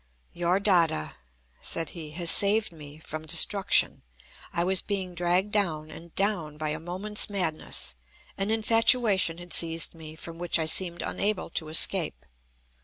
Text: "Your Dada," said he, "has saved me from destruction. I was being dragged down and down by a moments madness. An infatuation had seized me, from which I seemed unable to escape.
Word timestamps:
"Your 0.33 0.59
Dada," 0.59 1.11
said 1.61 1.91
he, 1.91 2.09
"has 2.17 2.31
saved 2.31 2.71
me 2.71 2.97
from 2.97 3.27
destruction. 3.27 4.01
I 4.51 4.63
was 4.63 4.81
being 4.81 5.13
dragged 5.13 5.51
down 5.51 5.91
and 5.91 6.15
down 6.15 6.57
by 6.57 6.69
a 6.69 6.79
moments 6.79 7.29
madness. 7.29 7.93
An 8.35 8.49
infatuation 8.49 9.37
had 9.37 9.53
seized 9.53 9.93
me, 9.93 10.15
from 10.15 10.39
which 10.39 10.57
I 10.57 10.65
seemed 10.65 11.03
unable 11.03 11.51
to 11.51 11.67
escape. 11.69 12.25